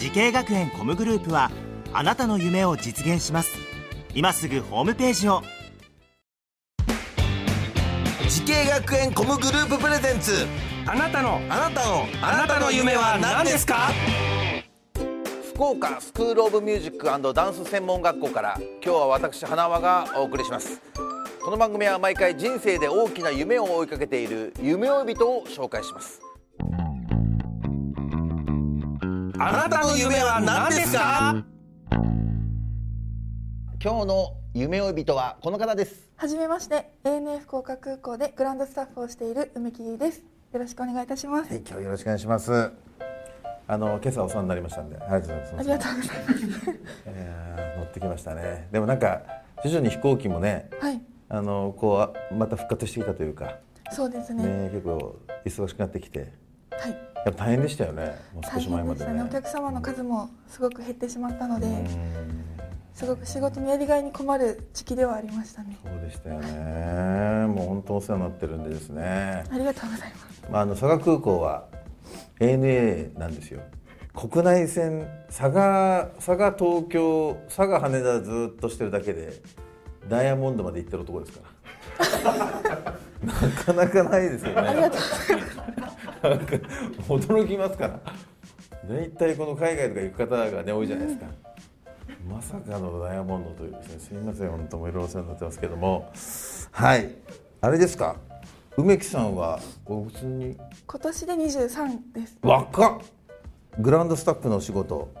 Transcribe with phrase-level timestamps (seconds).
[0.00, 1.50] 滋慶学園 COMグループは
[1.92, 3.50] あなたの夢を実現します。
[4.14, 5.42] 今すぐホームページを。
[8.26, 10.46] 滋慶学園 COMグループプレゼンツ。
[10.86, 13.90] あなたのあなたのあなたの夢は何ですか？
[15.54, 20.80] 福岡スクールオブミュージックダンス専門学校から今日は私花輪がお送りします。
[21.44, 26.20] この番組は毎回人生で大きな夢を追いかけている夢追い人を紹介します
[29.42, 31.42] あなたの夢は何ですか？
[33.82, 36.10] 今日の夢追い人はこの方です。
[36.16, 40.22] はじめまして ANA 福岡空港でグランドスタッフをしている梅木です。
[40.52, 42.70] よろしくお願いいたします、はい今日よろしくお願いします。
[43.66, 44.96] あの今朝お世話になりましたんで。
[44.98, 46.80] ありがとうございますありがとうございます。
[47.06, 48.68] えー乗ってきましたね。
[48.70, 49.22] でもなんか
[49.64, 51.00] 徐々に飛行機もねはい。
[51.30, 53.56] あのこうまた復活してきたというか。
[53.90, 54.44] そうですね。
[54.44, 56.18] ね結構忙しくなってきて。
[56.20, 56.26] は
[57.26, 58.16] いや大変でしたよね。
[58.34, 59.22] もう少大し前までね。
[59.22, 61.86] お客様の数もすごく減ってしまったのでうん。
[62.94, 65.78] すごく仕事のやりがいに困る時期ではありましたね。
[65.82, 67.46] そうでしたよね。
[67.46, 70.42] もう本当お世話になってるんでですね、ありがとうございます。
[70.50, 71.64] まあ、あの佐賀空港は
[72.40, 73.60] ANA なんですよ。
[74.14, 79.40] 国内線佐賀佐賀東京佐賀羽田ずっとしてるだけで
[80.08, 83.00] ダイヤモンドまで行ってる男ですから。
[83.22, 84.56] なかなかないですよね。
[84.60, 85.49] ありがとうございます
[86.22, 88.00] 驚きますから。
[88.88, 91.26] 大体この海外とか行く方がね多いじゃないですか、
[92.28, 96.10] まさかのダイヤモンドというですねすみません本当もいろいろお世話になってますけども。
[96.72, 97.14] はい。
[97.60, 98.16] あれですか？
[98.76, 100.56] 梅木さんはお普通に？
[100.86, 102.38] 今年で23です。
[102.42, 103.00] 若っ。
[103.78, 105.12] グランドスタッフのお仕事。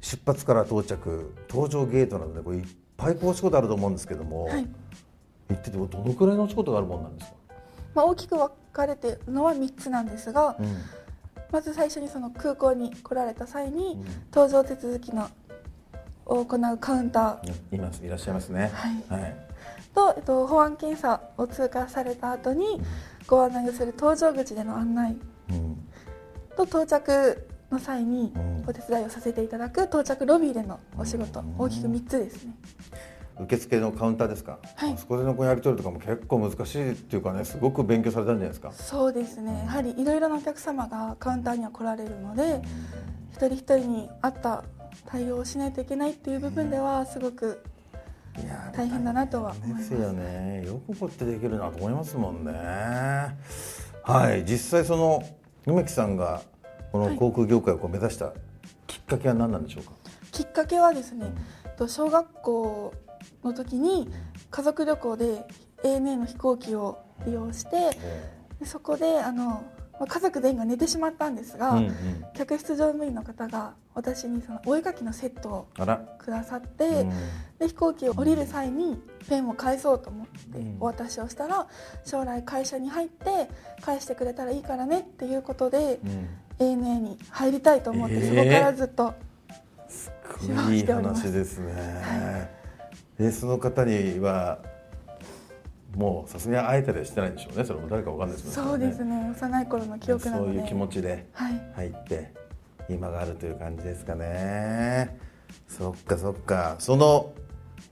[0.00, 1.34] 出発から到着。
[1.48, 2.66] 搭乗ゲートなどでこれいっ
[2.96, 4.66] ぱいこうお仕事あると思うんですけども、はい。
[5.50, 7.36] 行っててどのくらいのお仕事があるもんなんですか、
[7.94, 10.76] まあ、大きく分かれているのは3つなんですが、うん。
[11.50, 14.04] まず最初にその空港に来られた際に、ん。
[14.30, 15.28] 搭乗手続きの
[16.26, 17.76] を行うカウンター。
[17.76, 18.70] いますいらっしゃいますね。
[18.72, 19.20] はい。
[19.20, 19.36] はい。
[19.94, 22.80] と、えっと、保安検査を通過された後に
[23.26, 25.16] ご案内をする搭乗口での案内。
[25.50, 25.88] うん。
[26.56, 28.64] と到着の際にうん。
[28.66, 32.54] お手伝いをさせていただく到着ロビーでのお仕事、大きく3つですね
[33.40, 34.92] 受付のカウンターですか、はい。
[34.92, 38.72] あそこでのやり取りとかも結構難しいっていうかねすごく勉強されたんじゃないですか？
[38.72, 39.64] そうですね。
[39.66, 42.62] やはりいろいろなお客様がカウンターには来られるので
[43.32, 44.64] 一人一人に合った
[45.06, 47.62] 対応をしないといけないっていう部分ではすごく
[48.74, 50.64] 大変だなとは思いまですすよね。
[50.66, 52.52] よくこってできるなと思いますもんね。
[54.04, 55.22] はい実際その
[55.66, 56.42] 梅木さんが
[56.90, 58.32] この航空業界を目指した
[58.86, 59.92] きっかけは何なんでしょうか、
[60.30, 61.32] きっかけはですね、
[61.78, 62.92] と小学校
[63.44, 64.08] の時に
[64.50, 65.44] 家族旅行で
[65.84, 67.96] ANA の飛行機を利用して
[68.60, 69.60] でそこであの、ま
[70.00, 71.92] あ家族全員が寝てしまったんですが、うんうん。
[72.34, 75.68] 客室乗務員の方が私にそのお絵描きのセットを
[76.18, 77.10] くださって、うん。
[77.58, 80.76] で飛行機を降りる際にペンを返そうと思ってうん。
[80.80, 81.66] お渡しをしたら
[82.04, 83.48] 将来会社に入って
[83.80, 86.28] 返してくれたらいいからねっていうことでうん。
[86.58, 89.14] ANA に入りたいと思って、えーそこからずっと
[89.88, 90.10] す
[90.48, 92.50] ごいいい話ですね、
[93.22, 94.58] でその方には
[95.96, 97.64] もうさすがに会えたりはしてないんでしょうね。
[97.64, 99.30] それも誰かわかんないですもんそうですね。
[99.30, 100.52] 幼い頃の記憶なので。
[100.52, 101.72] そういう気持ちではい。
[101.74, 102.32] 入って
[102.88, 105.18] 今があるという感じですかね。
[105.68, 106.76] そっかそっか。
[106.78, 107.32] その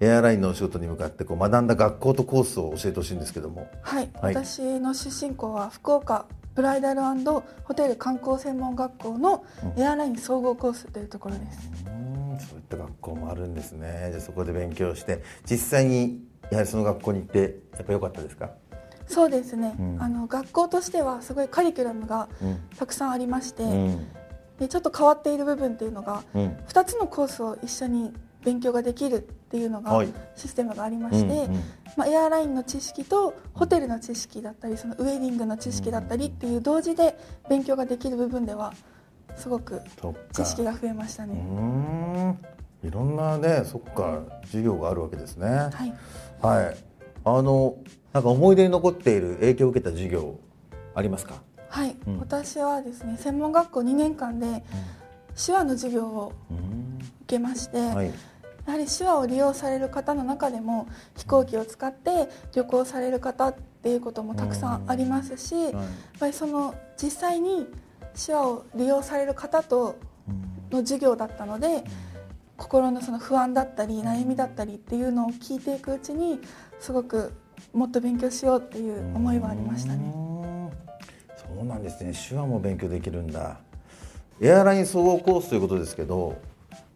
[0.00, 3.68] エアラインのお仕事に向かってこう学んだ学校とコースを教えてほしいんですけども。
[3.82, 4.34] はい、はい。
[4.34, 6.24] 私の出身校は福岡
[6.54, 9.44] ブライダルホテル観光専門学校の
[9.76, 11.70] エアライン総合コースというところです、
[13.00, 14.08] 校もあるんですね。
[14.10, 18.50] じゃあそこで勉強して実際にやはりその学校に行ってやっぱ良かったですか？
[19.06, 19.96] そうですね、うん。
[20.00, 22.60] あの学校としてはすごいカリキュラムがうん。
[22.76, 24.06] たくさんありまして、うん。
[24.58, 26.56] でちょっと変わっている部分っていうのがうん。
[26.68, 28.12] 2つのコースを一緒に
[28.44, 30.12] 勉強ができるっていうのがはい。
[30.36, 31.62] システムがありまして、うんうん。
[31.96, 37.18] まあ、エアラインの知識とホテルの知識だったりそのウェディングの知識だったりっていう同時で
[37.48, 38.72] 勉強ができる部分では
[39.36, 39.82] すごく
[40.32, 42.38] 知識が増えましたうね。
[42.82, 45.46] いろんなねそっか授業があるわけですね。
[45.48, 45.94] はい、
[46.40, 46.76] はい。
[47.24, 47.76] あの
[48.12, 50.38] なんか思い出に残っている影響を受けた授業
[50.94, 51.42] ありますか？
[51.68, 51.96] はい。
[52.06, 52.18] うん。
[52.18, 54.62] 私はですね専門学校2年間で
[55.44, 58.06] 手話の授業をうん受けまして、はい。
[58.66, 60.86] やはり手話を利用される方の中でも
[61.16, 65.84] 飛行機を使って旅行される方っていうこともたくさんありますし、やっはい。
[66.20, 67.66] ぱりその実際に
[68.26, 69.96] 手話を利用される方と
[70.28, 70.50] うん。
[70.70, 71.82] の授業だったので
[72.60, 76.38] 心のその不安だったり悩みだったりっていうのを聞いていくうちに
[76.78, 77.32] すごく
[77.72, 80.12] もっと勉強しようっていう思いはありましたね。
[80.14, 80.70] うん。
[81.56, 82.12] そうなんですね。
[82.12, 83.56] 手話も勉強できるんだ。
[84.42, 86.36] エアライン総合コースということですけど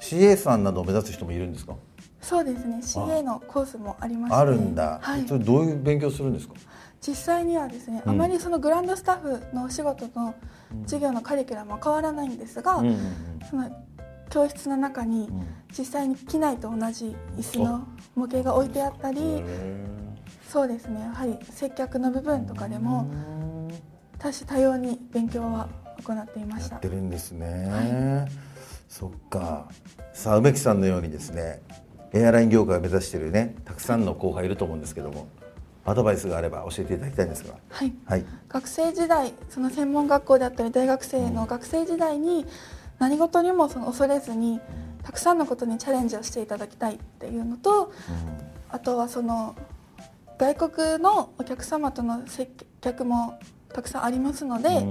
[0.00, 1.74] CA さんなどを目指す人もいるんですか？
[2.20, 2.76] そうですね。
[2.76, 4.36] CA のコースもありまして。
[4.36, 6.54] あるんだ、はい、それどういう勉強するんですか？
[7.00, 8.10] 実際にはですね、うん。
[8.12, 10.36] あまりそのグランドスタッフのお仕事の
[10.84, 12.98] 授業のカリキュラムは変わらないんですが、うんうん。
[13.50, 13.68] その
[14.38, 15.46] 教室の中にうん。
[15.76, 19.86] 実際に機内と同じ椅子の模型が置いてあったりへ
[20.48, 21.00] そうですね。
[21.00, 23.68] やはり接客の部分とかでーもうん。
[24.18, 25.68] 多種多様に勉強は
[26.04, 26.76] 行っていました。
[26.76, 28.26] やってるんですね、
[28.88, 29.68] そっか。
[30.12, 31.60] さあ梅木さんのようにですね
[32.12, 35.28] エアライン業界を目指しているねたくさんの後輩いると思うんですけども
[35.84, 37.54] アドバイスがあれば教えていただきたいんですが。
[37.68, 37.92] はい。
[38.06, 38.24] はい。
[38.48, 42.46] 学生時代その専門学校であったり大学生の学生時代に
[42.98, 44.60] 何事にもその恐れずに
[45.02, 47.92] たくさんのことにチャレンジをしていただきたいっていうのと
[48.68, 49.54] あとはその
[50.38, 52.50] 外国のお客様との接
[52.80, 53.38] 客も
[53.72, 54.86] たくさんありますので、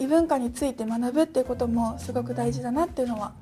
[0.00, 3.32] 異文化について学ぶっていうこともすごく大事だなっていうのは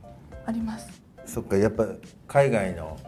[0.44, 1.02] あります。
[1.24, 1.86] そっかやっぱ
[2.26, 2.98] 海外の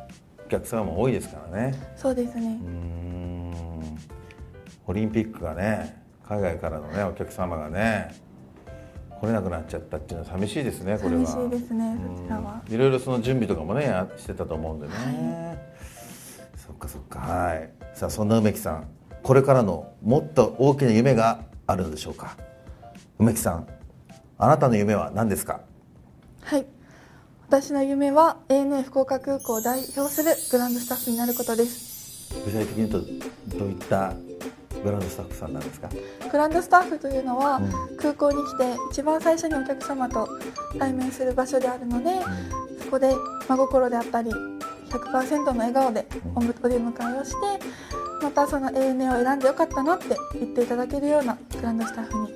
[0.47, 1.75] お客様も多いですからね。
[1.97, 2.59] そうですね。
[4.87, 8.15] オリンピックがね海外からのねお客様がね
[9.23, 11.25] 来れなくなっちゃったっていうのは寂しいですねこれは。
[11.25, 12.61] 寂しいですねそちらは。
[12.67, 14.93] うんいろいろその準備とかもねやしてたと思うんでね、
[16.57, 17.71] そっかそっかはい。
[17.95, 18.89] さあそんな梅木さん。
[19.23, 22.37] これからのもっと大きな夢があるのでしょうか。
[23.21, 23.69] 梅木さん
[24.39, 25.61] あなたの夢は何ですか？
[26.41, 26.67] はい。
[27.49, 32.35] 私の夢は ANA 福岡空港を代表するグランドスタッフになることです。
[32.45, 33.05] 具体的に言う
[33.49, 34.15] とどういった
[34.83, 35.89] グランドスタッフさんなんですか？
[36.31, 40.29] グランドスタッフというのは、う空港に来て一番最初にお客様と
[40.79, 42.11] 対面する場所であるので、
[42.85, 43.15] そこで
[43.49, 44.31] 真心であったり
[44.91, 47.37] 100%の笑顔でお出迎えをして
[48.23, 52.29] またその ANA を選んでよかったなって言っていただけるようなグランドスタッフに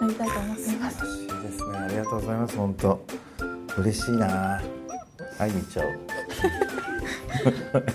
[0.00, 1.04] なりたいと思っています。
[1.04, 1.78] いいですね。
[1.78, 2.56] ありがとうございます。
[2.56, 3.00] 本当
[3.78, 4.60] 嬉しいな。
[5.38, 5.90] 会いに行っちゃおう。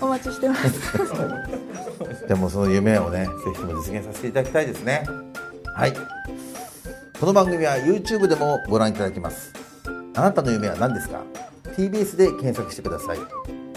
[0.00, 0.96] お待ちしてます
[2.28, 5.06] でもその夢をねぜひとも実現させていただきたいですね。
[5.74, 5.92] はい。
[7.18, 9.52] この番組は YouTube でもご覧いただけます。
[10.16, 11.22] あなたの夢は何ですか
[11.76, 13.18] ？TBS で検索してください。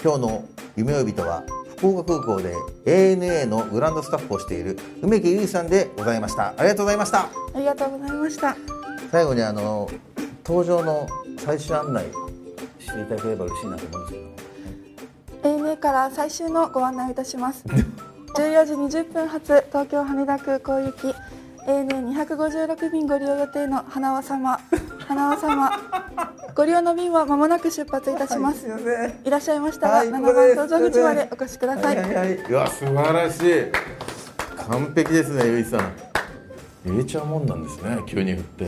[0.04, 1.44] 今日の夢追い人は
[1.78, 2.56] 福岡空港で
[2.86, 6.56] ANA のグランドスタッフをしている梅木優衣さんでございました。
[6.58, 7.20] ありがとうございました。
[7.20, 8.58] ありがとうございました。
[9.12, 9.90] 最後にあの
[10.44, 11.08] 登場の
[11.38, 12.06] 最終案内
[12.80, 15.60] していただければ嬉しいなと思うんですけど。
[15.60, 17.64] ANA から最終のご案内をいたします
[18.36, 21.14] 14時20分発東京羽田空港行き
[21.68, 24.60] ANA256 便ご利用予定の花輪様
[25.08, 25.72] 花輪様。
[26.56, 28.88] ご利用の便は間もなく出発いたします、はいす。
[29.24, 33.72] いいらっしゃいましたら、7はいここ番です搭乗口までお越しください、はいはいはい、うわ素晴らしい。
[34.70, 36.10] 完璧ですねゆいさん。
[36.86, 38.68] 入れちゃうもんなんですね急に振って